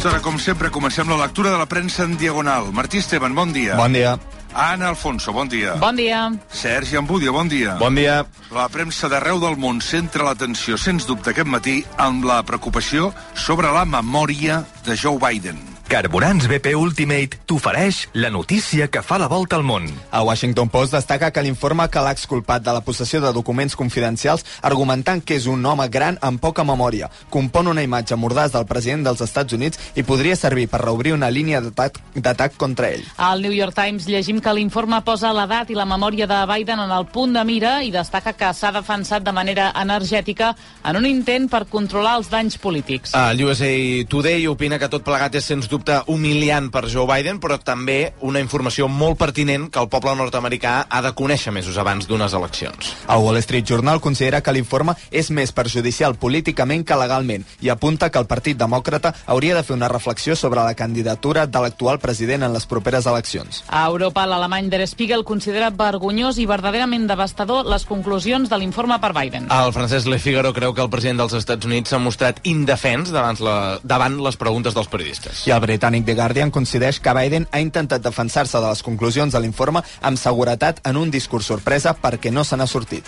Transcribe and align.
aquesta 0.00 0.16
hora, 0.16 0.24
com 0.24 0.38
sempre, 0.40 0.70
comencem 0.72 1.04
la 1.12 1.18
lectura 1.20 1.50
de 1.52 1.58
la 1.60 1.66
premsa 1.68 2.06
en 2.08 2.14
diagonal. 2.16 2.70
Martí 2.72 2.96
Esteban, 2.96 3.34
bon 3.36 3.52
dia. 3.52 3.74
Bon 3.76 3.92
dia. 3.92 4.14
Anna 4.54 4.88
Alfonso, 4.88 5.30
bon 5.30 5.46
dia. 5.46 5.74
Bon 5.76 5.92
dia. 5.92 6.22
Sergi 6.48 6.96
Ambudio, 6.96 7.34
bon 7.36 7.52
dia. 7.52 7.74
Bon 7.76 7.92
dia. 7.94 8.22
La 8.48 8.70
premsa 8.72 9.10
d'arreu 9.12 9.36
del 9.44 9.58
món 9.60 9.82
centra 9.84 10.24
l'atenció, 10.24 10.80
sens 10.80 11.04
dubte, 11.04 11.34
aquest 11.34 11.52
matí 11.52 11.82
amb 12.00 12.24
la 12.24 12.40
preocupació 12.48 13.12
sobre 13.36 13.74
la 13.76 13.84
memòria 13.84 14.62
de 14.88 14.96
Joe 14.96 15.20
Biden. 15.20 15.69
Carburants 15.90 16.46
BP 16.46 16.70
Ultimate 16.78 17.40
t'ofereix 17.50 18.04
la 18.14 18.28
notícia 18.30 18.86
que 18.86 19.00
fa 19.02 19.16
la 19.18 19.26
volta 19.26 19.56
al 19.58 19.64
món. 19.66 19.88
El 20.14 20.26
Washington 20.28 20.68
Post 20.70 20.94
destaca 20.94 21.32
que 21.34 21.42
l'informe 21.42 21.88
que 21.90 21.98
l'ha 21.98 22.12
exculpat 22.14 22.62
de 22.62 22.70
la 22.76 22.82
possessió 22.86 23.18
de 23.18 23.32
documents 23.34 23.74
confidencials 23.74 24.44
argumentant 24.62 25.18
que 25.18 25.34
és 25.34 25.48
un 25.50 25.66
home 25.66 25.88
gran 25.90 26.14
amb 26.22 26.38
poca 26.38 26.62
memòria, 26.62 27.08
compon 27.28 27.72
una 27.72 27.82
imatge 27.82 28.14
mordàs 28.14 28.54
del 28.54 28.68
president 28.70 29.02
dels 29.08 29.24
Estats 29.26 29.56
Units 29.58 29.80
i 29.98 30.04
podria 30.06 30.36
servir 30.38 30.68
per 30.70 30.78
reobrir 30.84 31.16
una 31.16 31.26
línia 31.26 31.58
d'atac 31.58 32.54
contra 32.54 32.92
ell. 32.94 33.02
Al 33.18 33.42
New 33.42 33.50
York 33.50 33.74
Times 33.74 34.06
llegim 34.06 34.38
que 34.38 34.54
l'informe 34.54 35.02
posa 35.02 35.34
l'edat 35.34 35.74
i 35.74 35.78
la 35.80 35.88
memòria 35.90 36.30
de 36.30 36.38
Biden 36.52 36.84
en 36.86 36.94
el 37.00 37.08
punt 37.10 37.34
de 37.34 37.42
mira 37.42 37.80
i 37.82 37.90
destaca 37.90 38.36
que 38.38 38.52
s'ha 38.54 38.70
defensat 38.78 39.26
de 39.26 39.34
manera 39.34 39.72
energètica 39.74 40.54
en 40.86 41.02
un 41.02 41.10
intent 41.10 41.50
per 41.50 41.64
controlar 41.66 42.14
els 42.22 42.30
danys 42.30 42.60
polítics. 42.62 43.18
El 43.18 43.42
USA 43.42 43.74
Today 44.06 44.46
opina 44.46 44.78
que 44.78 44.86
tot 44.86 45.02
plegat 45.02 45.34
és 45.34 45.50
sens 45.50 45.66
dubte 45.66 45.79
dubte 45.80 46.02
humiliant 46.12 46.68
per 46.70 46.88
Joe 46.92 47.08
Biden, 47.08 47.40
però 47.40 47.56
també 47.58 48.12
una 48.20 48.40
informació 48.42 48.86
molt 48.88 49.18
pertinent 49.18 49.68
que 49.72 49.80
el 49.80 49.88
poble 49.88 50.12
nord-americà 50.16 50.86
ha 50.88 51.00
de 51.00 51.12
conèixer 51.16 51.52
mesos 51.52 51.78
abans 51.80 52.06
d'unes 52.06 52.34
eleccions. 52.36 52.92
El 53.08 53.24
Wall 53.24 53.40
Street 53.40 53.64
Journal 53.66 54.00
considera 54.00 54.42
que 54.42 54.52
l'informe 54.52 54.94
és 55.10 55.30
més 55.32 55.52
perjudicial 55.56 56.16
políticament 56.20 56.84
que 56.84 56.98
legalment 57.00 57.46
i 57.64 57.70
apunta 57.72 58.10
que 58.10 58.20
el 58.20 58.28
Partit 58.28 58.58
Demòcrata 58.60 59.14
hauria 59.26 59.56
de 59.56 59.62
fer 59.64 59.76
una 59.76 59.88
reflexió 59.88 60.36
sobre 60.36 60.60
la 60.60 60.74
candidatura 60.74 61.46
de 61.46 61.64
l'actual 61.64 61.98
president 61.98 62.44
en 62.44 62.52
les 62.52 62.66
properes 62.66 63.06
eleccions. 63.06 63.64
A 63.68 63.86
Europa, 63.88 64.26
l'alemany 64.26 64.68
Der 64.70 64.84
Spiegel 64.86 65.24
considera 65.24 65.70
vergonyós 65.70 66.38
i 66.38 66.46
verdaderament 66.50 67.08
devastador 67.08 67.64
les 67.64 67.86
conclusions 67.88 68.50
de 68.50 68.60
l'informe 68.60 69.00
per 69.00 69.14
Biden. 69.16 69.48
El 69.48 69.72
francès 69.72 70.04
Le 70.06 70.20
Figaro 70.20 70.52
creu 70.52 70.74
que 70.74 70.84
el 70.84 70.92
president 70.92 71.24
dels 71.24 71.38
Estats 71.40 71.66
Units 71.66 71.90
s'ha 71.90 72.02
mostrat 72.02 72.44
indefens 72.44 73.14
davant, 73.14 73.40
la, 73.40 73.56
davant 73.82 74.20
les 74.20 74.36
preguntes 74.36 74.76
dels 74.76 74.90
periodistes. 74.90 75.46
I 75.48 75.56
el 75.56 75.69
britànic 75.70 76.06
The 76.06 76.18
Guardian 76.18 76.50
coincideix 76.50 77.00
que 77.00 77.14
Biden 77.14 77.46
ha 77.50 77.62
intentat 77.62 78.02
defensar-se 78.02 78.58
de 78.58 78.68
les 78.68 78.82
conclusions 78.82 79.32
de 79.32 79.42
l'informe 79.42 79.84
amb 80.02 80.18
seguretat 80.18 80.82
en 80.90 80.98
un 80.98 81.10
discurs 81.14 81.46
sorpresa 81.54 81.94
perquè 81.94 82.34
no 82.34 82.44
se 82.44 82.58
n'ha 82.58 82.66
sortit. 82.66 83.06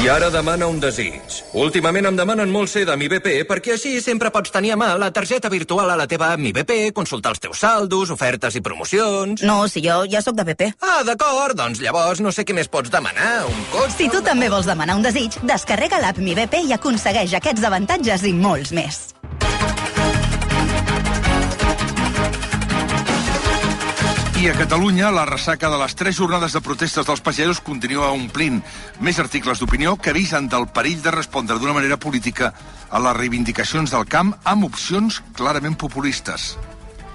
I 0.00 0.08
ara 0.08 0.30
demana 0.32 0.66
un 0.66 0.78
desig. 0.80 1.20
Últimament 1.60 2.08
em 2.08 2.16
demanen 2.16 2.50
molt 2.50 2.70
ser 2.72 2.86
de 2.88 2.94
mi 2.96 3.10
BP 3.12 3.44
perquè 3.46 3.74
així 3.74 3.92
sempre 4.02 4.32
pots 4.34 4.50
tenir 4.50 4.72
a 4.72 4.78
mà 4.80 4.88
la 4.98 5.12
targeta 5.12 5.50
virtual 5.52 5.92
a 5.92 5.98
la 6.00 6.08
teva 6.08 6.32
Mi 6.40 6.50
BP, 6.56 6.90
consultar 6.96 7.34
els 7.34 7.42
teus 7.44 7.60
saldos, 7.60 8.10
ofertes 8.10 8.56
i 8.56 8.64
promocions... 8.64 9.44
No, 9.44 9.68
si 9.68 9.84
jo 9.84 10.02
ja 10.10 10.24
sóc 10.24 10.34
de 10.40 10.48
BP. 10.48 10.72
Ah, 10.80 11.02
d'acord, 11.06 11.54
doncs 11.60 11.84
llavors 11.84 12.24
no 12.24 12.32
sé 12.32 12.46
què 12.48 12.56
més 12.56 12.72
pots 12.72 12.90
demanar, 12.90 13.44
un 13.46 13.64
cotxe... 13.70 13.98
Si 14.00 14.10
tu 14.10 14.24
també 14.24 14.48
vols 14.50 14.66
demanar 14.66 14.96
un 14.98 15.04
desig, 15.06 15.36
descarrega 15.46 16.00
l'app 16.02 16.18
Mi 16.24 16.34
BP 16.40 16.64
i 16.66 16.78
aconsegueix 16.80 17.36
aquests 17.38 17.68
avantatges 17.68 18.24
i 18.26 18.32
molts 18.34 18.72
més. 18.72 19.04
I 24.42 24.48
a 24.48 24.58
Catalunya, 24.58 25.12
la 25.14 25.22
ressaca 25.22 25.68
de 25.70 25.76
les 25.78 25.92
tres 25.94 26.16
jornades 26.18 26.56
de 26.56 26.60
protestes 26.66 27.06
dels 27.06 27.20
pagesos 27.22 27.60
continua 27.62 28.08
omplint 28.10 28.56
més 28.98 29.20
articles 29.22 29.62
d'opinió 29.62 29.92
que 29.94 30.10
avisen 30.10 30.48
del 30.50 30.66
perill 30.74 30.98
de 31.04 31.12
respondre 31.14 31.60
d'una 31.62 31.76
manera 31.76 32.00
política 32.02 32.50
a 32.90 32.98
les 33.06 33.16
reivindicacions 33.20 33.94
del 33.94 34.08
camp 34.10 34.34
amb 34.42 34.66
opcions 34.66 35.22
clarament 35.38 35.78
populistes. 35.78 36.56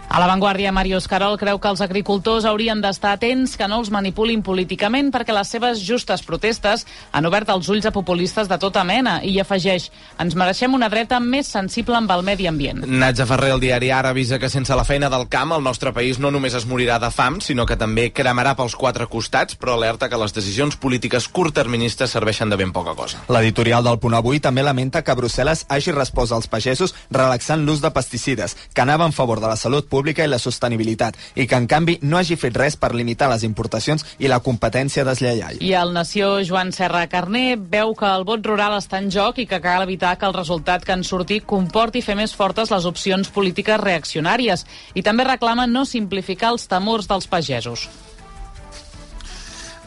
A 0.07 0.21
l'avantguàrdia, 0.21 0.71
Màrius 0.71 1.03
Carol 1.11 1.35
creu 1.35 1.57
que 1.59 1.67
els 1.67 1.81
agricultors 1.83 2.45
haurien 2.47 2.79
d'estar 2.79 3.11
atents 3.17 3.57
que 3.59 3.65
no 3.67 3.81
els 3.81 3.89
manipulin 3.91 4.39
políticament 4.39 5.09
perquè 5.11 5.33
les 5.35 5.49
seves 5.51 5.81
justes 5.83 6.21
protestes 6.23 6.85
han 7.11 7.27
obert 7.27 7.49
els 7.51 7.67
ulls 7.67 7.85
a 7.85 7.91
populistes 7.91 8.47
de 8.47 8.57
tota 8.57 8.85
mena 8.87 9.17
i 9.27 9.33
afegeix 9.43 9.89
ens 10.23 10.37
mereixem 10.39 10.73
una 10.73 10.87
dreta 10.87 11.19
més 11.19 11.51
sensible 11.51 11.97
amb 11.99 12.13
el 12.15 12.23
medi 12.23 12.47
ambient. 12.47 12.85
Natja 12.87 13.25
Ferrer, 13.27 13.51
el 13.57 13.63
diari 13.65 13.91
Ara, 13.91 14.13
avisa 14.15 14.39
que 14.39 14.49
sense 14.49 14.77
la 14.79 14.85
feina 14.87 15.09
del 15.11 15.27
camp 15.27 15.51
el 15.57 15.65
nostre 15.65 15.91
país 15.91 16.21
no 16.23 16.31
només 16.31 16.55
es 16.55 16.69
morirà 16.71 17.01
de 17.03 17.11
fam, 17.11 17.41
sinó 17.43 17.67
que 17.67 17.75
també 17.75 18.07
cremarà 18.15 18.55
pels 18.55 18.79
quatre 18.79 19.09
costats, 19.11 19.59
però 19.59 19.75
alerta 19.75 20.07
que 20.07 20.21
les 20.23 20.31
decisions 20.31 20.79
polítiques 20.79 21.27
curtterministes 21.27 22.15
serveixen 22.15 22.49
de 22.49 22.61
ben 22.63 22.71
poca 22.71 22.95
cosa. 22.95 23.25
L'editorial 23.27 23.83
del 23.83 23.99
Punt 23.99 24.15
Avui 24.15 24.39
també 24.39 24.63
lamenta 24.63 25.03
que 25.03 25.19
Brussel·les 25.19 25.67
hagi 25.67 25.91
respost 25.91 26.31
als 26.31 26.47
pagesos 26.47 26.95
relaxant 27.11 27.67
l'ús 27.67 27.83
de 27.83 27.91
pesticides, 27.91 28.55
que 28.73 28.87
anava 28.87 29.03
en 29.03 29.11
favor 29.11 29.43
de 29.43 29.51
la 29.51 29.59
salut 29.59 29.83
pública 29.83 29.96
pública 29.97 30.25
i 30.25 30.31
la 30.31 30.39
sostenibilitat 30.41 31.17
i 31.35 31.47
que 31.49 31.57
en 31.57 31.67
canvi 31.69 31.97
no 32.05 32.21
hagi 32.21 32.37
fet 32.37 32.57
res 32.57 32.77
per 32.77 32.93
limitar 32.93 33.31
les 33.31 33.45
importacions 33.47 34.05
i 34.21 34.29
la 34.29 34.39
competència 34.45 35.05
deslleial. 35.07 35.57
I 35.65 35.73
el 35.81 35.93
Nació 35.97 36.37
Joan 36.45 36.71
Serra 36.75 37.07
Carné 37.09 37.57
veu 37.57 37.95
que 37.97 38.09
el 38.09 38.27
vot 38.27 38.45
rural 38.45 38.77
està 38.77 39.01
en 39.01 39.09
joc 39.13 39.41
i 39.41 39.47
que 39.49 39.61
cal 39.63 39.85
evitar 39.87 40.17
que 40.17 40.29
el 40.29 40.37
resultat 40.37 40.85
que 40.85 40.93
en 40.93 41.05
surti 41.07 41.41
comporti 41.41 42.03
fer 42.05 42.17
més 42.19 42.35
fortes 42.37 42.73
les 42.73 42.85
opcions 42.85 43.31
polítiques 43.33 43.81
reaccionàries 43.81 44.67
i 44.93 45.05
també 45.05 45.25
reclama 45.27 45.67
no 45.67 45.85
simplificar 45.85 46.53
els 46.53 46.69
temors 46.69 47.09
dels 47.09 47.27
pagesos. 47.31 47.87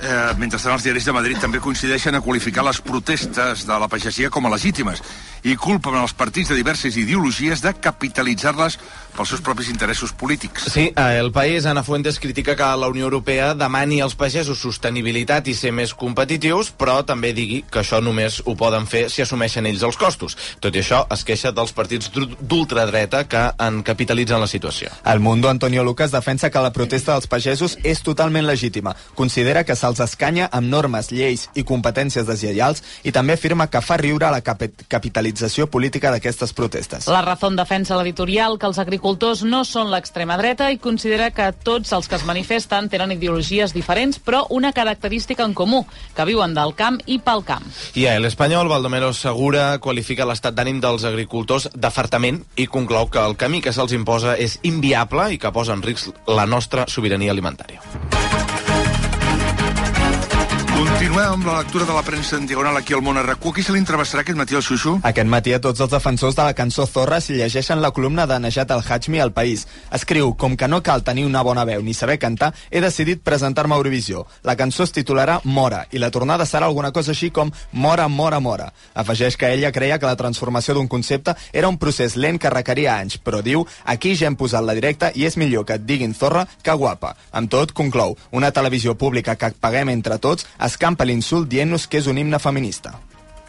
Eh, 0.01 0.35
mentrestant, 0.41 0.73
els 0.73 0.85
diaris 0.87 1.05
de 1.05 1.13
Madrid 1.13 1.41
també 1.43 1.61
coincideixen 1.61 2.17
a 2.17 2.23
qualificar 2.25 2.65
les 2.65 2.81
protestes 2.81 3.67
de 3.69 3.81
la 3.83 3.89
pagesia 3.89 4.31
com 4.33 4.47
a 4.49 4.53
legítimes 4.55 5.03
i 5.45 5.57
culpen 5.57 5.97
els 6.01 6.15
partits 6.17 6.51
de 6.51 6.57
diverses 6.57 6.97
ideologies 7.01 7.61
de 7.65 7.73
capitalitzar-les 7.73 8.79
pels 9.17 9.33
seus 9.33 9.43
propis 9.45 9.69
interessos 9.73 10.13
polítics. 10.13 10.69
Sí, 10.73 10.91
a 10.97 11.15
El 11.17 11.33
País, 11.33 11.67
Ana 11.67 11.83
Fuentes 11.83 12.21
critica 12.21 12.55
que 12.57 12.69
la 12.81 12.89
Unió 12.89 13.05
Europea 13.09 13.55
demani 13.55 14.01
als 14.01 14.15
pagesos 14.15 14.61
sostenibilitat 14.61 15.49
i 15.49 15.55
ser 15.57 15.73
més 15.73 15.95
competitius, 15.95 16.71
però 16.73 17.01
també 17.05 17.33
digui 17.37 17.63
que 17.69 17.83
això 17.83 18.01
només 18.05 18.41
ho 18.45 18.55
poden 18.57 18.87
fer 18.87 19.09
si 19.11 19.25
assumeixen 19.25 19.67
ells 19.67 19.85
els 19.87 19.99
costos. 20.01 20.37
Tot 20.61 20.77
i 20.77 20.85
això, 20.85 21.03
es 21.13 21.25
queixa 21.25 21.53
dels 21.53 21.73
partits 21.77 22.11
d'ultradreta 22.13 23.25
que 23.29 23.45
en 23.59 23.83
capitalitzen 23.83 24.41
la 24.41 24.49
situació. 24.51 24.93
El 25.05 25.21
Mundo, 25.21 25.51
Antonio 25.51 25.85
Lucas, 25.85 26.13
defensa 26.13 26.51
que 26.51 26.63
la 26.63 26.73
protesta 26.73 27.17
dels 27.17 27.29
pagesos 27.31 27.77
és 27.83 28.05
totalment 28.07 28.47
legítima. 28.47 28.95
Considera 29.15 29.65
que 29.65 29.77
se'ls 29.91 30.05
escanya 30.07 30.49
amb 30.53 30.71
normes, 30.71 31.11
lleis 31.11 31.49
i 31.59 31.65
competències 31.67 32.27
deslleials 32.29 32.83
i 33.03 33.13
també 33.13 33.35
afirma 33.35 33.69
que 33.71 33.83
fa 33.83 33.99
riure 33.99 34.31
la 34.31 34.43
cap 34.45 34.63
capitalització 34.91 35.67
política 35.73 36.11
d'aquestes 36.13 36.53
protestes. 36.53 37.09
La 37.09 37.23
Razón 37.25 37.57
defensa 37.57 37.97
l'editorial 37.97 38.59
que 38.61 38.69
els 38.69 38.79
agricultors 38.79 39.43
no 39.43 39.65
són 39.65 39.91
l'extrema 39.91 40.37
dreta 40.37 40.71
i 40.71 40.79
considera 40.79 41.31
que 41.33 41.49
tots 41.65 41.95
els 41.97 42.09
que 42.09 42.19
es 42.19 42.27
manifesten 42.29 42.91
tenen 42.93 43.17
ideologies 43.17 43.75
diferents, 43.75 44.21
però 44.21 44.45
una 44.51 44.75
característica 44.77 45.45
en 45.45 45.55
comú, 45.55 45.87
que 46.15 46.29
viuen 46.29 46.55
del 46.55 46.75
camp 46.77 47.01
i 47.07 47.19
pel 47.19 47.43
camp. 47.49 47.67
I 47.97 48.07
a 48.07 48.19
l'Espanyol, 48.21 48.69
Baldomero 48.69 49.15
Segura 49.17 49.79
qualifica 49.81 50.29
l'estat 50.29 50.55
d'ànim 50.55 50.83
dels 50.85 51.09
agricultors 51.09 51.71
d'afartament 51.75 52.45
i 52.61 52.69
conclou 52.69 53.09
que 53.11 53.25
el 53.25 53.39
camí 53.41 53.65
que 53.65 53.73
se'ls 53.73 53.97
imposa 53.97 54.37
és 54.37 54.61
inviable 54.63 55.31
i 55.35 55.41
que 55.41 55.55
posa 55.57 55.75
en 55.75 55.83
risc 55.83 56.13
la 56.29 56.47
nostra 56.47 56.87
sobirania 56.87 57.33
alimentària. 57.33 58.20
Continuem 60.81 61.35
amb 61.35 61.45
la 61.45 61.59
lectura 61.59 61.85
de 61.85 61.93
la 61.93 62.01
premsa 62.01 62.39
en 62.39 62.47
diagonal 62.49 62.79
aquí 62.79 62.95
al 62.97 63.03
món 63.05 63.19
RAC1. 63.21 63.51
Qui 63.53 63.63
se 63.63 63.73
l'entrevistarà 63.75 64.23
aquest 64.25 64.39
matí 64.39 64.57
al 64.57 64.63
Xuxu? 64.65 64.95
Aquest 65.05 65.29
matí 65.29 65.53
a 65.53 65.59
tots 65.61 65.83
els 65.85 65.91
defensors 65.93 66.39
de 66.39 66.47
la 66.47 66.55
cançó 66.57 66.87
Zorra 66.89 67.19
si 67.21 67.35
llegeixen 67.37 67.83
la 67.85 67.91
columna 67.93 68.25
de 68.27 68.39
Najat 68.41 68.71
Al-Hajmi 68.73 69.21
al 69.21 69.35
País. 69.37 69.67
Escriu, 69.93 70.33
com 70.41 70.57
que 70.57 70.69
no 70.73 70.79
cal 70.81 71.05
tenir 71.05 71.27
una 71.29 71.43
bona 71.45 71.67
veu 71.69 71.83
ni 71.85 71.93
saber 71.93 72.17
cantar, 72.19 72.55
he 72.71 72.81
decidit 72.81 73.21
presentar-me 73.21 73.77
a 73.77 73.77
Eurovisió. 73.77 74.25
La 74.43 74.55
cançó 74.57 74.87
es 74.87 74.95
titularà 74.97 75.43
Mora, 75.45 75.83
i 75.93 76.01
la 76.01 76.11
tornada 76.11 76.47
serà 76.49 76.65
alguna 76.73 76.93
cosa 76.97 77.13
així 77.13 77.29
com 77.29 77.53
Mora, 77.73 78.09
Mora, 78.09 78.41
Mora. 78.41 78.71
Afegeix 78.95 79.37
que 79.37 79.53
ella 79.53 79.73
creia 79.77 79.99
que 79.99 80.09
la 80.09 80.17
transformació 80.17 80.79
d'un 80.79 80.89
concepte 80.89 81.37
era 81.53 81.69
un 81.69 81.77
procés 81.77 82.17
lent 82.17 82.41
que 82.41 82.55
requeria 82.57 82.97
anys, 82.97 83.19
però 83.21 83.43
diu, 83.45 83.67
aquí 83.85 84.15
ja 84.17 84.33
hem 84.33 84.41
posat 84.41 84.65
la 84.65 84.79
directa 84.81 85.13
i 85.15 85.29
és 85.29 85.37
millor 85.37 85.69
que 85.69 85.77
et 85.77 85.85
diguin 85.85 86.17
zorra 86.17 86.47
que 86.63 86.73
guapa. 86.73 87.13
Amb 87.33 87.53
tot, 87.53 87.77
conclou, 87.77 88.17
una 88.33 88.51
televisió 88.51 88.97
pública 88.97 89.37
que 89.37 89.53
paguem 89.61 89.93
entre 89.93 90.17
tots 90.17 90.49
escampa 90.71 91.07
l'insult 91.09 91.51
dient-nos 91.51 91.89
que 91.91 92.01
és 92.01 92.09
un 92.11 92.19
himne 92.19 92.39
feminista. 92.43 92.95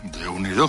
Déu-n'hi-do. 0.02 0.66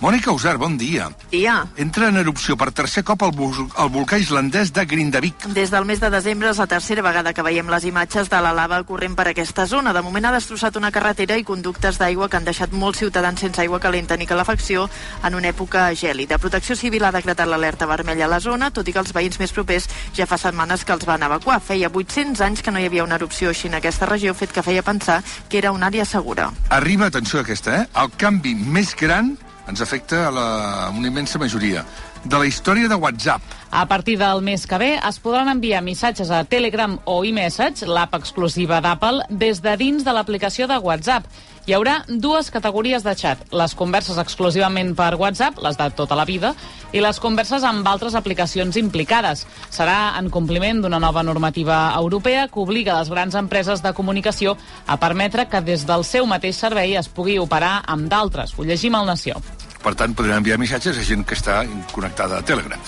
Mònica 0.00 0.30
Usar, 0.30 0.58
bon 0.60 0.76
dia. 0.76 1.08
Dia. 1.32 1.56
Entra 1.80 2.10
en 2.12 2.18
erupció 2.20 2.54
per 2.60 2.68
tercer 2.76 3.02
cop 3.06 3.22
el, 3.24 3.32
el 3.32 3.88
volcà 3.90 4.18
islandès 4.20 4.70
de 4.76 4.84
Grindavik. 4.86 5.46
Des 5.56 5.72
del 5.72 5.86
mes 5.88 6.00
de 6.02 6.10
desembre 6.12 6.50
és 6.50 6.60
la 6.60 6.68
tercera 6.70 7.02
vegada 7.02 7.32
que 7.32 7.42
veiem 7.42 7.70
les 7.72 7.86
imatges 7.88 8.28
de 8.30 8.40
la 8.44 8.52
lava 8.54 8.82
corrent 8.84 9.16
per 9.16 9.26
aquesta 9.30 9.64
zona. 9.66 9.94
De 9.96 10.02
moment 10.04 10.28
ha 10.28 10.34
destrossat 10.34 10.76
una 10.76 10.92
carretera 10.92 11.38
i 11.40 11.46
conductes 11.48 11.98
d'aigua 11.98 12.28
que 12.28 12.36
han 12.38 12.46
deixat 12.46 12.76
molts 12.76 13.00
ciutadans 13.02 13.40
sense 13.40 13.60
aigua 13.62 13.80
calenta 13.80 14.16
ni 14.16 14.28
calefacció 14.28 14.84
en 15.24 15.34
una 15.34 15.48
època 15.48 15.88
gèlida. 15.96 16.38
Protecció 16.38 16.76
Civil 16.76 17.08
ha 17.08 17.14
decretat 17.16 17.48
l'alerta 17.48 17.88
vermella 17.88 18.28
a 18.28 18.32
la 18.36 18.40
zona, 18.40 18.70
tot 18.70 18.86
i 18.86 18.92
que 18.92 19.02
els 19.02 19.14
veïns 19.16 19.40
més 19.40 19.56
propers 19.56 19.88
ja 20.14 20.28
fa 20.28 20.38
setmanes 20.38 20.84
que 20.84 20.92
els 20.92 21.08
van 21.08 21.24
evacuar. 21.26 21.58
Feia 21.64 21.90
800 21.90 22.44
anys 22.44 22.62
que 22.62 22.70
no 22.70 22.78
hi 22.78 22.86
havia 22.86 23.04
una 23.08 23.16
erupció 23.16 23.50
així 23.50 23.72
en 23.72 23.80
aquesta 23.80 24.06
regió, 24.06 24.34
fet 24.34 24.52
que 24.52 24.62
feia 24.62 24.84
pensar 24.84 25.22
que 25.48 25.58
era 25.58 25.72
una 25.72 25.88
àrea 25.88 26.04
segura. 26.04 26.50
Arriba, 26.68 27.06
atenció 27.06 27.40
aquesta, 27.40 27.80
eh? 27.80 27.88
El 27.96 28.12
canvi 28.20 28.54
més 28.76 28.92
gran 28.92 29.30
ens 29.70 29.80
afecta 29.80 30.26
a, 30.26 30.30
la, 30.30 30.46
a 30.84 30.88
una 30.92 31.08
immensa 31.08 31.38
majoria 31.40 31.80
de 32.26 32.36
la 32.36 32.46
història 32.46 32.90
de 32.90 32.98
WhatsApp. 33.00 33.40
A 33.70 33.86
partir 33.88 34.18
del 34.20 34.42
mes 34.44 34.66
que 34.68 34.78
ve 34.78 34.90
es 34.98 35.18
podran 35.22 35.48
enviar 35.48 35.80
missatges 35.82 36.30
a 36.30 36.42
Telegram 36.44 36.98
o 37.08 37.16
iMessage, 37.24 37.88
l'app 37.88 38.18
exclusiva 38.18 38.82
d'Apple, 38.84 39.24
des 39.30 39.62
de 39.64 39.76
dins 39.80 40.04
de 40.04 40.12
l'aplicació 40.12 40.68
de 40.68 40.76
WhatsApp. 40.82 41.24
Hi 41.66 41.74
haurà 41.74 41.96
dues 42.06 42.46
categories 42.54 43.02
de 43.02 43.10
xat, 43.18 43.40
les 43.50 43.72
converses 43.74 44.20
exclusivament 44.22 44.92
per 44.94 45.16
WhatsApp, 45.18 45.58
les 45.64 45.74
de 45.74 45.88
tota 45.98 46.14
la 46.14 46.22
vida, 46.28 46.52
i 46.94 47.02
les 47.02 47.18
converses 47.18 47.66
amb 47.66 47.88
altres 47.90 48.14
aplicacions 48.14 48.78
implicades. 48.78 49.42
Serà 49.74 50.14
en 50.20 50.30
compliment 50.30 50.84
d'una 50.84 51.02
nova 51.02 51.26
normativa 51.26 51.80
europea 51.98 52.46
que 52.46 52.62
obliga 52.62 53.00
les 53.00 53.10
grans 53.10 53.34
empreses 53.34 53.82
de 53.82 53.96
comunicació 53.98 54.54
a 54.86 55.00
permetre 55.02 55.48
que 55.50 55.64
des 55.72 55.82
del 55.90 56.06
seu 56.06 56.30
mateix 56.30 56.54
servei 56.62 56.94
es 56.94 57.10
pugui 57.10 57.40
operar 57.42 57.80
amb 57.82 58.06
d'altres. 58.14 58.54
Ho 58.54 58.62
llegim 58.62 58.94
al 58.94 59.10
Nació. 59.10 59.42
Per 59.86 59.92
tant, 59.94 60.16
podrem 60.18 60.40
enviar 60.40 60.56
missatges 60.58 60.96
a 60.98 61.02
gent 61.06 61.20
que 61.22 61.36
està 61.36 61.60
connectada 61.92 62.40
a 62.40 62.44
Telegram. 62.46 62.80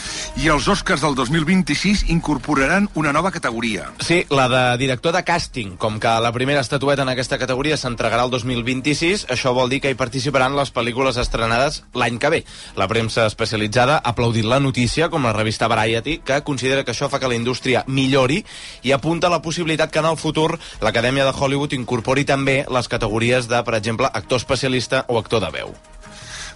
I 0.43 0.49
els 0.51 0.67
Oscars 0.67 1.05
del 1.05 1.15
2026 1.15 2.09
incorporaran 2.11 2.89
una 2.99 3.13
nova 3.15 3.31
categoria. 3.31 3.85
Sí, 4.03 4.25
la 4.35 4.49
de 4.51 4.63
director 4.81 5.15
de 5.15 5.23
càsting. 5.23 5.77
Com 5.79 6.01
que 6.03 6.11
la 6.19 6.33
primera 6.35 6.65
estatueta 6.65 7.05
en 7.07 7.13
aquesta 7.13 7.39
categoria 7.39 7.77
s'entregarà 7.79 8.25
el 8.27 8.33
2026, 8.33 9.29
això 9.31 9.53
vol 9.55 9.71
dir 9.71 9.79
que 9.85 9.93
hi 9.93 9.99
participaran 10.01 10.57
les 10.59 10.73
pel·lícules 10.75 11.21
estrenades 11.23 11.85
l'any 11.95 12.19
que 12.19 12.33
ve. 12.35 12.41
La 12.75 12.89
premsa 12.91 13.29
especialitzada 13.31 14.01
ha 14.01 14.11
aplaudit 14.11 14.49
la 14.51 14.59
notícia, 14.59 15.07
com 15.09 15.23
la 15.23 15.37
revista 15.37 15.69
Variety, 15.71 16.17
que 16.27 16.41
considera 16.43 16.83
que 16.83 16.97
això 16.97 17.07
fa 17.07 17.21
que 17.23 17.31
la 17.31 17.39
indústria 17.39 17.85
millori 17.87 18.41
i 18.83 18.97
apunta 18.97 19.31
la 19.31 19.39
possibilitat 19.45 19.95
que 19.95 20.03
en 20.03 20.11
el 20.11 20.19
futur 20.19 20.59
l'Acadèmia 20.83 21.31
de 21.31 21.37
Hollywood 21.39 21.79
incorpori 21.79 22.27
també 22.27 22.65
les 22.67 22.91
categories 22.91 23.47
de, 23.47 23.63
per 23.63 23.79
exemple, 23.79 24.11
actor 24.11 24.43
especialista 24.43 25.05
o 25.07 25.23
actor 25.23 25.47
de 25.47 25.53
veu. 25.61 25.79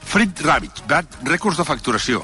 Frit 0.05 0.45
Rabbit, 0.45 0.85
bat 0.91 1.19
rècords 1.25 1.59
de 1.61 1.67
facturació. 1.67 2.23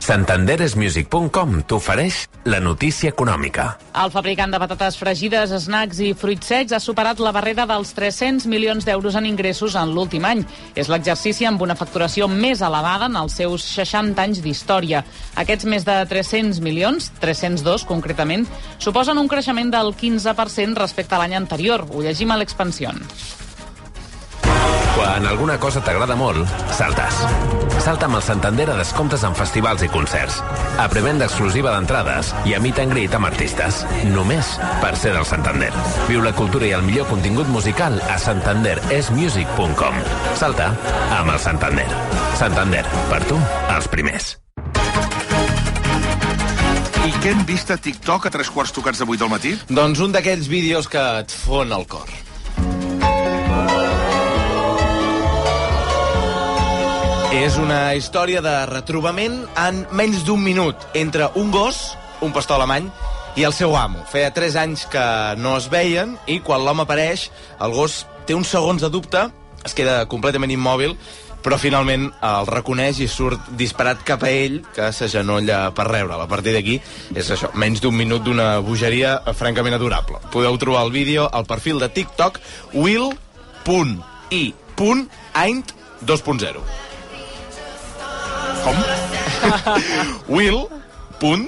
Santanderesmusic.com 0.00 1.58
t'ofereix 1.68 2.22
la 2.48 2.58
notícia 2.64 3.10
econòmica. 3.12 3.66
El 4.00 4.10
fabricant 4.10 4.50
de 4.50 4.58
patates 4.62 4.96
fregides, 4.96 5.52
snacks 5.66 6.00
i 6.00 6.14
fruits 6.16 6.48
secs 6.48 6.72
ha 6.72 6.80
superat 6.80 7.20
la 7.20 7.34
barrera 7.36 7.66
dels 7.68 7.92
300 7.94 8.48
milions 8.48 8.88
d'euros 8.88 9.18
en 9.20 9.28
ingressos 9.28 9.76
en 9.76 9.92
l'últim 9.94 10.24
any. 10.24 10.42
És 10.74 10.88
l'exercici 10.88 11.44
amb 11.46 11.60
una 11.62 11.76
facturació 11.76 12.30
més 12.32 12.64
elevada 12.64 13.10
en 13.12 13.20
els 13.20 13.36
seus 13.42 13.66
60 13.76 14.24
anys 14.24 14.40
d'història. 14.42 15.04
Aquests 15.44 15.68
més 15.68 15.84
de 15.84 16.00
300 16.08 16.64
milions, 16.64 17.12
302 17.20 17.84
concretament, 17.84 18.48
suposen 18.80 19.20
un 19.20 19.28
creixement 19.28 19.70
del 19.70 19.92
15% 19.92 20.80
respecte 20.80 21.14
a 21.14 21.22
l'any 21.22 21.36
anterior. 21.36 21.84
Ho 21.92 22.02
llegim 22.02 22.32
a 22.32 22.40
l'Expansió. 22.40 22.96
Quan 25.00 25.24
alguna 25.24 25.54
cosa 25.56 25.80
t'agrada 25.80 26.12
molt, 26.12 26.44
saltes. 26.76 27.22
Salta 27.80 28.04
amb 28.04 28.18
el 28.18 28.22
Santander 28.22 28.66
a 28.68 28.74
descomptes 28.76 29.22
en 29.24 29.32
festivals 29.32 29.80
i 29.80 29.88
concerts. 29.88 30.42
A 30.76 30.84
prevenda 30.92 31.24
exclusiva 31.24 31.72
d'entrades 31.72 32.34
i 32.44 32.52
a 32.52 32.60
meet 32.60 32.82
and 32.82 32.92
greet 32.92 33.16
amb 33.16 33.30
artistes. 33.30 33.80
Només 34.12 34.52
per 34.82 34.92
ser 35.00 35.14
del 35.16 35.24
Santander. 35.24 35.72
Viu 36.04 36.20
la 36.20 36.34
cultura 36.36 36.68
i 36.68 36.74
el 36.76 36.84
millor 36.84 37.08
contingut 37.08 37.48
musical 37.48 37.96
a 38.12 38.20
santanderesmusic.com. 38.20 39.98
Salta 40.36 40.68
amb 41.16 41.32
el 41.32 41.40
Santander. 41.48 41.88
Santander, 42.36 42.84
per 43.08 43.24
tu, 43.24 43.40
els 43.72 43.88
primers. 43.88 44.34
I 47.00 47.14
què 47.24 47.32
hem 47.32 47.46
vist 47.48 47.72
a 47.72 47.80
TikTok 47.80 48.28
a 48.28 48.36
tres 48.36 48.52
quarts 48.52 48.76
tocats 48.76 49.00
de 49.00 49.08
vuit 49.08 49.24
del 49.24 49.32
matí? 49.32 49.56
Doncs 49.72 50.04
un 50.04 50.12
d'aquells 50.12 50.52
vídeos 50.52 50.92
que 50.92 51.00
et 51.24 51.32
fon 51.32 51.72
el 51.72 51.88
cor. 51.88 52.12
És 57.30 57.54
una 57.62 57.94
història 57.94 58.40
de 58.42 58.66
retrobament 58.66 59.44
en 59.62 59.84
menys 59.94 60.24
d'un 60.26 60.42
minut 60.42 60.74
entre 60.98 61.28
un 61.38 61.52
gos, 61.54 61.94
un 62.26 62.32
pastor 62.34 62.58
alemany, 62.58 62.88
i 63.38 63.46
el 63.46 63.54
seu 63.54 63.76
amo. 63.78 64.02
Feia 64.10 64.32
3 64.34 64.56
anys 64.58 64.82
que 64.90 65.04
no 65.38 65.54
es 65.54 65.68
veien 65.70 66.18
i 66.26 66.40
quan 66.42 66.64
l'home 66.66 66.82
apareix, 66.82 67.30
el 67.62 67.70
gos 67.76 68.02
té 68.26 68.34
uns 68.34 68.50
segons 68.50 68.82
de 68.82 68.90
dubte, 68.90 69.30
es 69.62 69.78
queda 69.78 70.08
completament 70.10 70.50
immòbil, 70.50 70.96
però 71.38 71.54
finalment 71.54 72.10
el 72.18 72.50
reconeix 72.50 72.98
i 72.98 73.06
surt 73.08 73.38
disparat 73.54 74.02
cap 74.02 74.26
a 74.26 74.30
ell, 74.34 74.66
que 74.74 74.90
s'agenolla 74.90 75.70
per 75.70 75.86
reure'l. 75.86 76.26
A 76.26 76.28
partir 76.28 76.50
d'aquí, 76.58 76.82
és 77.14 77.30
això, 77.30 77.54
menys 77.54 77.78
d'un 77.80 77.94
minut 77.94 78.26
d'una 78.26 78.58
bogeria 78.58 79.22
francament 79.38 79.78
adorable. 79.78 80.18
Podeu 80.34 80.58
trobar 80.58 80.82
el 80.88 80.92
vídeo 80.98 81.30
al 81.30 81.46
perfil 81.46 81.78
de 81.78 81.94
TikTok 81.94 82.42
will.i.aint 82.74 83.14
2.0. 86.02 86.89
Com? 88.64 88.76
will.i.aint 90.36 91.44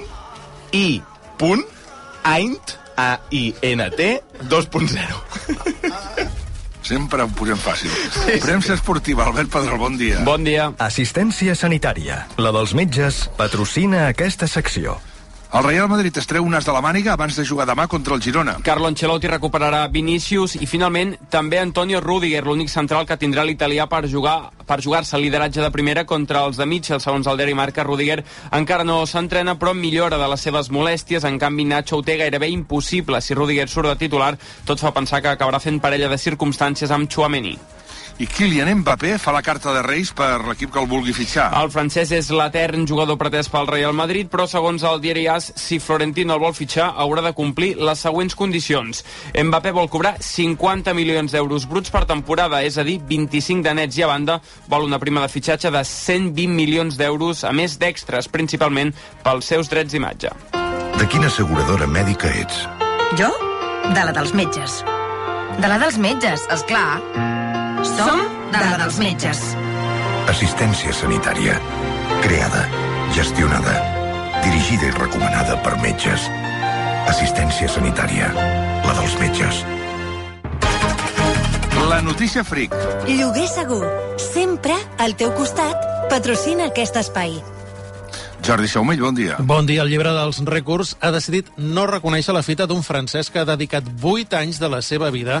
A-I-N-T 2.95 4.21
2.0. 4.49 6.33
Sempre 6.83 7.23
ho 7.23 7.29
posem 7.31 7.57
fàcil. 7.57 7.89
Premsa 8.43 8.75
esportiva, 8.75 9.25
Albert 9.25 9.49
Pedrol, 9.53 9.79
bon 9.79 9.95
dia. 9.97 10.19
Bon 10.27 10.43
dia. 10.43 10.67
Assistència 10.83 11.55
sanitària. 11.55 12.25
La 12.37 12.51
dels 12.53 12.75
metges 12.77 13.29
patrocina 13.39 14.07
aquesta 14.11 14.47
secció. 14.51 14.99
El 15.53 15.63
Real 15.63 15.87
Madrid 15.87 16.15
es 16.17 16.25
treu 16.25 16.41
un 16.41 16.55
as 16.57 16.65
de 16.65 16.73
la 16.73 16.79
màniga 16.81 17.11
abans 17.13 17.35
de 17.37 17.43
jugar 17.45 17.67
demà 17.69 17.83
contra 17.85 18.15
el 18.15 18.21
Girona. 18.25 18.55
Carlo 18.65 18.87
Ancelotti 18.89 19.29
recuperarà 19.29 19.83
Vinícius 19.93 20.55
i 20.57 20.65
finalment 20.65 21.11
també 21.29 21.59
Antonio 21.61 21.99
Rudiger, 22.01 22.41
l'únic 22.41 22.71
central 22.73 23.05
que 23.05 23.19
tindrà 23.21 23.43
l'italià 23.45 23.85
per 23.85 24.07
jugar 24.09 24.49
per 24.65 24.79
jugar-se 24.81 25.13
el 25.15 25.21
lideratge 25.27 25.61
de 25.61 25.69
primera 25.69 26.07
contra 26.09 26.41
els 26.47 26.57
de 26.57 26.65
Mitchell, 26.65 27.03
segons 27.03 27.29
el 27.29 27.37
diari 27.37 27.53
Marca. 27.53 27.85
Rudiger 27.85 28.23
encara 28.49 28.87
no 28.87 29.03
s'entrena, 29.05 29.53
però 29.61 29.75
millora 29.77 30.17
de 30.17 30.31
les 30.33 30.41
seves 30.41 30.71
molèsties. 30.73 31.29
En 31.29 31.37
canvi, 31.37 31.67
Nacho 31.69 31.99
ho 31.99 32.01
té 32.01 32.17
gairebé 32.17 32.49
impossible. 32.49 33.21
Si 33.21 33.37
Rudiger 33.37 33.69
surt 33.69 33.91
de 33.91 33.95
titular, 34.07 34.33
tot 34.65 34.81
fa 34.81 34.89
pensar 34.97 35.21
que 35.21 35.35
acabarà 35.35 35.61
fent 35.61 35.77
parella 35.85 36.09
de 36.09 36.17
circumstàncies 36.17 36.89
amb 36.89 37.13
Chouameni. 37.13 37.53
I 38.21 38.27
Kylian 38.29 38.69
Mbappé 38.79 39.15
fa 39.17 39.31
la 39.33 39.41
carta 39.41 39.73
de 39.73 39.81
Reis 39.81 40.11
per 40.13 40.43
l'equip 40.45 40.69
que 40.71 40.79
el 40.79 40.87
vulgui 40.89 41.15
fitxar. 41.17 41.47
El 41.57 41.71
francès 41.73 42.11
és 42.13 42.29
l'etern 42.29 42.85
jugador 42.87 43.17
pretès 43.17 43.49
pel 43.49 43.65
Real 43.67 43.95
Madrid, 43.97 44.29
però 44.29 44.45
segons 44.49 44.85
el 44.85 45.01
diari 45.01 45.25
AS, 45.31 45.49
si 45.57 45.79
Florentino 45.81 46.35
el 46.37 46.43
vol 46.43 46.53
fitxar, 46.53 46.91
haurà 47.01 47.23
de 47.25 47.33
complir 47.33 47.73
les 47.81 48.05
següents 48.05 48.37
condicions. 48.37 49.01
Mbappé 49.33 49.73
vol 49.73 49.89
cobrar 49.89 50.15
50 50.21 50.93
milions 50.93 51.33
d'euros 51.33 51.65
bruts 51.69 51.89
per 51.89 52.05
temporada, 52.05 52.61
és 52.61 52.77
a 52.77 52.85
dir, 52.85 52.99
25 53.01 53.65
de 53.65 53.75
nets 53.81 53.97
i 53.97 54.05
a 54.05 54.11
banda 54.13 54.39
vol 54.69 54.85
una 54.85 55.01
prima 55.01 55.25
de 55.25 55.33
fitxatge 55.33 55.73
de 55.73 55.83
120 55.83 56.53
milions 56.53 57.01
d'euros, 57.01 57.43
a 57.43 57.51
més 57.51 57.79
d'extras, 57.81 58.29
principalment 58.29 58.93
pels 59.25 59.49
seus 59.49 59.73
drets 59.73 59.91
d'imatge. 59.91 60.29
De 60.99 61.09
quina 61.09 61.33
asseguradora 61.33 61.89
mèdica 61.89 62.29
ets? 62.29 62.67
Jo? 63.17 63.33
De 63.89 64.05
la 64.05 64.13
dels 64.13 64.37
metges. 64.37 64.83
De 65.57 65.69
la 65.69 65.81
dels 65.81 65.97
metges, 66.01 66.45
és 66.53 66.69
clar. 66.69 67.32
Som 67.83 68.19
de 68.53 68.59
la 68.63 68.77
dels 68.79 68.97
metges. 69.01 69.39
Assistència 70.31 70.93
sanitària. 70.95 71.57
Creada, 72.23 72.63
gestionada, 73.11 73.73
dirigida 74.45 74.87
i 74.87 74.93
recomanada 74.95 75.57
per 75.65 75.75
metges. 75.83 76.29
Assistència 77.11 77.67
sanitària. 77.67 78.31
La 78.87 78.95
dels 79.01 79.17
metges. 79.19 79.63
La 81.89 81.99
notícia 82.01 82.45
fric. 82.47 82.71
Lloguer 83.09 83.49
segur. 83.51 83.83
Sempre 84.31 84.79
al 85.03 85.17
teu 85.19 85.35
costat. 85.35 85.75
Patrocina 86.09 86.71
aquest 86.71 86.95
espai. 87.03 87.41
Jordi 88.43 88.67
Saumell, 88.67 88.99
bon 88.99 89.15
dia. 89.15 89.37
Bon 89.39 89.63
dia. 89.63 89.85
El 89.85 89.89
llibre 89.93 90.11
dels 90.11 90.41
rècords 90.43 90.97
ha 90.99 91.13
decidit 91.15 91.47
no 91.55 91.85
reconèixer 91.87 92.33
la 92.35 92.41
fita 92.43 92.65
d'un 92.67 92.81
francès 92.83 93.29
que 93.31 93.39
ha 93.39 93.47
dedicat 93.47 93.85
8 94.01 94.35
anys 94.35 94.57
de 94.59 94.67
la 94.67 94.81
seva 94.83 95.07
vida 95.15 95.37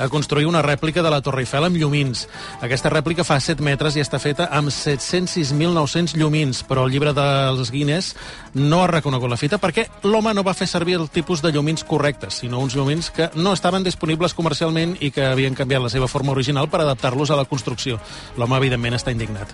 a 0.00 0.08
construir 0.08 0.46
una 0.48 0.62
rèplica 0.64 1.02
de 1.04 1.10
la 1.12 1.20
Torre 1.20 1.44
Eiffel 1.44 1.66
amb 1.68 1.76
llumins. 1.76 2.24
Aquesta 2.64 2.88
rèplica 2.88 3.26
fa 3.28 3.36
7 3.44 3.60
metres 3.60 3.98
i 3.98 4.00
està 4.00 4.16
feta 4.22 4.48
amb 4.48 4.72
706.900 4.72 6.16
llumins, 6.16 6.62
però 6.64 6.86
el 6.86 6.94
llibre 6.94 7.12
dels 7.12 7.72
Guinness 7.74 8.14
no 8.54 8.80
ha 8.84 8.88
reconegut 8.88 9.28
la 9.28 9.36
fita 9.40 9.60
perquè 9.60 9.84
l'home 10.08 10.32
no 10.32 10.46
va 10.46 10.56
fer 10.56 10.68
servir 10.70 10.96
el 10.96 11.10
tipus 11.12 11.44
de 11.44 11.52
llumins 11.52 11.84
correctes, 11.84 12.40
sinó 12.40 12.62
uns 12.64 12.72
llumins 12.72 13.10
que 13.12 13.28
no 13.34 13.52
estaven 13.52 13.84
disponibles 13.84 14.32
comercialment 14.32 14.96
i 15.00 15.12
que 15.12 15.28
havien 15.28 15.54
canviat 15.54 15.84
la 15.84 15.92
seva 15.92 16.08
forma 16.08 16.32
original 16.32 16.72
per 16.72 16.80
adaptar-los 16.86 17.30
a 17.30 17.36
la 17.36 17.44
construcció. 17.44 18.00
L'home, 18.40 18.56
evidentment, 18.56 18.96
està 18.96 19.12
indignat. 19.12 19.52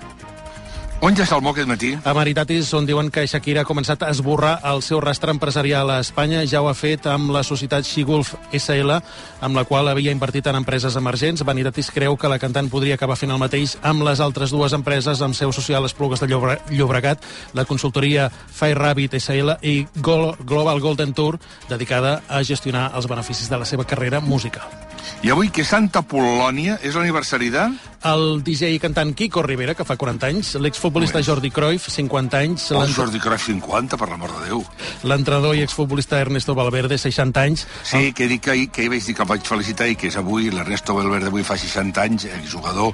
On 1.03 1.17
ja 1.19 1.25
està 1.25 1.35
el 1.35 1.43
moc 1.43 1.57
aquest 1.57 1.67
matí? 1.67 1.89
A 2.07 2.13
Maritatis, 2.15 2.69
on 2.79 2.85
diuen 2.87 3.09
que 3.11 3.25
Shakira 3.27 3.65
ha 3.65 3.67
començat 3.67 4.05
a 4.07 4.11
esborrar 4.15 4.53
el 4.71 4.85
seu 4.87 5.01
rastre 5.03 5.33
empresarial 5.35 5.91
a 5.91 5.97
Espanya, 5.99 6.45
ja 6.47 6.61
ho 6.63 6.69
ha 6.71 6.77
fet 6.79 7.09
amb 7.11 7.33
la 7.35 7.43
societat 7.43 7.83
Xigulf 7.89 8.37
SL, 8.55 9.01
amb 9.43 9.59
la 9.59 9.65
qual 9.67 9.91
havia 9.91 10.15
invertit 10.15 10.47
en 10.47 10.61
empreses 10.61 10.95
emergents. 11.01 11.43
Vanitatis 11.43 11.91
creu 11.91 12.15
que 12.15 12.31
la 12.31 12.39
cantant 12.39 12.71
podria 12.71 12.95
acabar 12.95 13.19
fent 13.19 13.35
el 13.35 13.43
mateix 13.43 13.75
amb 13.83 14.07
les 14.07 14.23
altres 14.23 14.55
dues 14.55 14.79
empreses 14.79 15.27
amb 15.27 15.35
seu 15.35 15.51
social 15.51 15.91
Esplugues 15.91 16.23
de 16.23 16.31
Llobre 16.31 16.61
Llobregat, 16.71 17.27
la 17.59 17.67
consultoria 17.67 18.31
Fire 18.31 18.79
Rabbit 18.79 19.19
SL 19.19 19.59
i 19.59 19.81
Global 19.99 20.79
Golden 20.79 21.19
Tour, 21.19 21.43
dedicada 21.67 22.21
a 22.29 22.47
gestionar 22.47 22.93
els 22.95 23.11
beneficis 23.11 23.51
de 23.51 23.59
la 23.59 23.67
seva 23.67 23.91
carrera 23.91 24.23
musical. 24.23 24.92
I 25.23 25.31
avui 25.31 25.51
que 25.55 25.65
Santa 25.65 26.03
Polònia 26.03 26.79
és 26.83 26.95
l'aniversari 26.99 27.51
de... 27.55 27.69
El 28.03 28.41
DJ 28.43 28.73
i 28.75 28.79
cantant 28.83 29.13
Kiko 29.15 29.45
Rivera, 29.47 29.77
que 29.79 29.85
fa 29.87 29.95
40 29.95 30.27
anys, 30.27 30.49
l'exfutbolista 30.59 31.21
Jordi 31.23 31.53
Cruyff, 31.55 31.87
50 31.87 32.39
anys, 32.41 32.65
Oh, 32.75 32.81
Jordi 32.91 33.21
Cruyff 33.23 33.45
50, 33.47 33.95
per 33.97 34.09
l'amor 34.11 34.33
de 34.41 34.49
Déu. 34.49 34.65
l'entrenador 35.07 35.55
i 35.55 35.63
exfutbolista 35.63 36.19
Ernesto 36.19 36.57
Valverde, 36.59 36.99
60 36.99 37.41
anys, 37.45 37.63
Sí, 37.87 38.11
que 38.13 38.27
dic 38.27 38.43
que, 38.43 38.51
ahir, 38.57 38.71
que 38.75 38.81
ahir 38.83 38.91
vaig 38.91 39.07
dir 39.07 39.15
que 39.15 39.23
el 39.23 39.29
vaig 39.31 39.47
felicitar 39.47 39.87
i 39.87 39.95
que 39.95 40.09
és 40.11 40.17
avui, 40.19 40.51
l'Ernesto 40.51 40.97
Valverde 40.99 41.31
avui 41.31 41.45
fa 41.47 41.55
60 41.57 42.03
anys, 42.03 42.27
jugador 42.51 42.91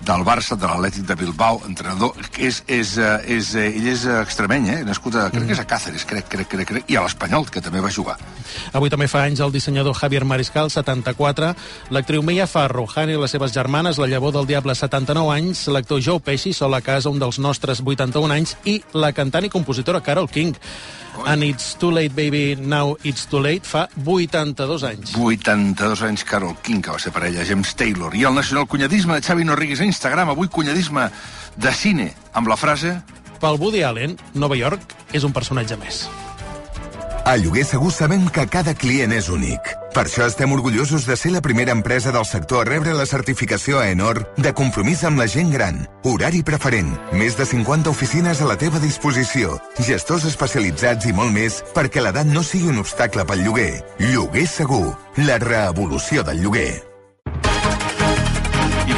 del 0.00 0.24
Barça, 0.24 0.56
de 0.56 0.64
l'Atlètic 0.66 1.04
de 1.04 1.14
Bilbao, 1.20 1.60
entrenador, 1.68 2.16
que 2.32 2.48
és, 2.48 2.62
és, 2.66 2.96
eh, 2.96 3.36
és, 3.36 3.52
eh, 3.60 3.68
ell 3.76 3.88
és 3.92 4.06
extremeny, 4.22 4.70
eh? 4.72 4.80
nascut 4.88 5.20
a, 5.20 5.28
crec 5.36 5.46
que 5.50 5.52
és 5.52 5.60
a 5.60 5.66
Cáceres, 5.68 6.04
crec, 6.08 6.30
crec, 6.32 6.48
crec, 6.48 6.68
crec, 6.72 6.88
i 6.88 6.96
a 6.96 7.04
l'Espanyol, 7.04 7.44
que 7.52 7.60
també 7.60 7.84
va 7.84 7.92
jugar. 7.92 8.16
Avui 8.72 8.88
també 8.88 9.04
fa 9.08 9.26
anys 9.28 9.40
el 9.44 9.52
dissenyador 9.52 9.92
Javier 10.00 10.24
Mariscal, 10.24 10.70
74, 10.72 11.45
l'actriu 11.94 12.22
Mia 12.26 12.46
Farro, 12.50 12.86
Han 12.94 13.12
i 13.12 13.18
les 13.20 13.30
seves 13.30 13.54
germanes, 13.54 13.98
la 13.98 14.08
llavor 14.10 14.32
del 14.34 14.46
diable, 14.48 14.74
79 14.74 15.32
anys, 15.34 15.66
l'actor 15.68 16.00
Joe 16.00 16.20
Pesci, 16.20 16.52
sol 16.56 16.74
a 16.74 16.80
casa, 16.80 17.10
un 17.10 17.20
dels 17.22 17.38
nostres 17.38 17.82
81 17.84 18.34
anys, 18.34 18.56
i 18.64 18.80
la 18.94 19.12
cantant 19.12 19.44
i 19.46 19.52
compositora 19.52 20.02
Carol 20.02 20.28
King. 20.28 20.56
And 21.24 21.42
It's 21.44 21.76
Too 21.80 21.90
Late 21.90 22.14
Baby, 22.14 22.56
Now 22.60 22.96
It's 23.02 23.26
Too 23.26 23.40
Late, 23.40 23.64
fa 23.64 23.86
82 24.04 24.84
anys. 24.84 25.14
82 25.16 26.02
anys 26.02 26.24
Carol 26.24 26.56
King, 26.62 26.82
que 26.84 26.92
va 26.92 27.00
ser 27.00 27.12
parella 27.12 27.46
James 27.46 27.74
Taylor. 27.74 28.14
I 28.14 28.26
el 28.28 28.34
nacional 28.34 28.68
cunyadisme 28.68 29.16
de 29.16 29.24
Xavi 29.24 29.44
Norrigues 29.44 29.80
a 29.80 29.88
Instagram, 29.88 30.34
avui 30.34 30.48
cunyadisme 30.48 31.08
de 31.56 31.72
cine, 31.72 32.12
amb 32.34 32.52
la 32.52 32.60
frase... 32.60 32.98
Pel 33.40 33.58
Woody 33.60 33.82
Allen, 33.84 34.16
Nova 34.32 34.56
York 34.56 34.94
és 35.12 35.24
un 35.24 35.32
personatge 35.36 35.76
més. 35.76 36.06
A 37.26 37.34
Lloguer 37.36 37.64
Segur 37.66 37.90
sabem 37.92 38.28
que 38.30 38.46
cada 38.46 38.72
client 38.78 39.12
és 39.12 39.28
únic. 39.34 39.72
Per 39.96 40.02
això 40.04 40.26
estem 40.28 40.50
orgullosos 40.52 41.06
de 41.08 41.14
ser 41.16 41.30
la 41.32 41.40
primera 41.40 41.72
empresa 41.72 42.10
del 42.12 42.26
sector 42.28 42.66
a 42.66 42.68
rebre 42.68 42.92
la 42.92 43.06
certificació 43.08 43.78
ENOR 43.80 44.18
de 44.36 44.50
compromís 44.52 45.04
amb 45.08 45.16
la 45.16 45.24
gent 45.24 45.48
gran. 45.54 45.78
Horari 46.04 46.42
preferent, 46.44 46.90
més 47.16 47.38
de 47.38 47.46
50 47.48 47.88
oficines 47.88 48.42
a 48.44 48.48
la 48.50 48.58
teva 48.60 48.76
disposició, 48.82 49.56
gestors 49.88 50.26
especialitzats 50.28 51.08
i 51.08 51.14
molt 51.16 51.32
més 51.32 51.62
perquè 51.72 52.04
l'edat 52.04 52.28
no 52.28 52.44
sigui 52.44 52.68
un 52.74 52.82
obstacle 52.84 53.24
pel 53.24 53.40
lloguer. 53.46 53.72
Lloguer 54.12 54.44
Segur, 54.52 54.90
la 55.24 55.40
revolució 55.40 56.26
del 56.28 56.44
lloguer. 56.44 56.95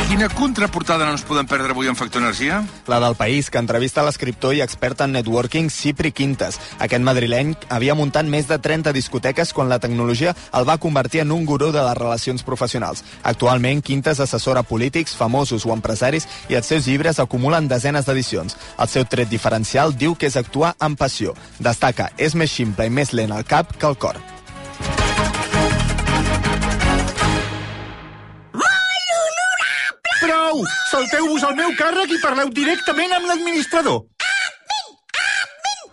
Quina 0.08 0.24
contraportada 0.32 1.04
no 1.04 1.12
ens 1.12 1.20
podem 1.28 1.44
perdre 1.44 1.74
avui 1.74 1.90
en 1.90 1.96
Factor 1.96 2.22
Energia? 2.22 2.62
La 2.88 2.96
del 2.98 3.12
País, 3.14 3.50
que 3.52 3.60
entrevista 3.60 4.00
l'escriptor 4.06 4.54
i 4.56 4.62
expert 4.64 5.02
en 5.04 5.12
networking 5.12 5.68
Cipri 5.68 6.14
Quintes. 6.16 6.56
Aquest 6.80 7.04
madrileny 7.04 7.50
havia 7.68 7.92
muntat 7.98 8.24
més 8.24 8.48
de 8.48 8.56
30 8.56 8.94
discoteques 8.96 9.52
quan 9.52 9.68
la 9.68 9.76
tecnologia 9.84 10.32
el 10.56 10.64
va 10.64 10.78
convertir 10.80 11.20
en 11.26 11.34
un 11.36 11.44
gurú 11.44 11.68
de 11.76 11.84
les 11.84 11.98
relacions 12.00 12.40
professionals. 12.40 13.04
Actualment, 13.20 13.84
Quintes 13.84 14.24
assessora 14.24 14.64
polítics, 14.64 15.12
famosos 15.12 15.68
o 15.68 15.76
empresaris 15.76 16.24
i 16.48 16.56
els 16.56 16.72
seus 16.72 16.88
llibres 16.88 17.20
acumulen 17.20 17.68
desenes 17.68 18.08
d'edicions. 18.08 18.56
El 18.80 18.88
seu 18.88 19.04
tret 19.04 19.28
diferencial 19.28 19.92
diu 19.92 20.16
que 20.16 20.32
és 20.32 20.40
actuar 20.40 20.72
amb 20.80 20.96
passió. 20.96 21.36
Destaca, 21.60 22.14
és 22.16 22.32
més 22.32 22.48
ximple 22.48 22.88
i 22.88 22.96
més 22.96 23.12
lent 23.12 23.36
al 23.36 23.44
cap 23.44 23.76
que 23.76 23.92
al 23.92 24.00
cor. 24.00 24.16
Salteu-vos 30.98 31.44
al 31.46 31.52
meu 31.54 31.68
càrrec 31.78 32.10
i 32.10 32.16
parleu 32.18 32.48
directament 32.50 33.12
amb 33.14 33.28
l'administrador. 33.30 34.00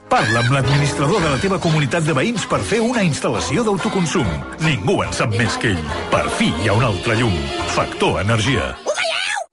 Parla 0.09 0.39
amb 0.41 0.55
l'administrador 0.55 1.21
de 1.21 1.29
la 1.29 1.37
teva 1.43 1.59
comunitat 1.61 2.07
de 2.07 2.15
veïns 2.17 2.47
per 2.49 2.57
fer 2.65 2.79
una 2.81 3.03
instal·lació 3.05 3.61
d'autoconsum. 3.67 4.25
Ningú 4.65 4.95
en 5.05 5.13
sap 5.13 5.35
més 5.37 5.59
que 5.61 5.75
ell. 5.75 5.83
Per 6.09 6.23
fi 6.39 6.49
hi 6.49 6.71
ha 6.71 6.77
un 6.79 6.87
altre 6.89 7.19
llum. 7.19 7.37
Factor 7.75 8.17
Energia. 8.23 8.71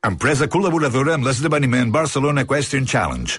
Empresa 0.08 0.48
col·laboradora 0.48 1.18
amb 1.18 1.28
l'esdeveniment 1.28 1.92
Barcelona 1.92 2.46
Question 2.48 2.88
Challenge. 2.88 3.36